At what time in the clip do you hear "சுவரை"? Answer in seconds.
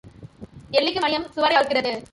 1.31-1.55